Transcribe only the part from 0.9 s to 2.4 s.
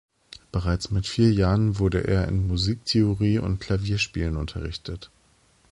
vier Jahren wurde er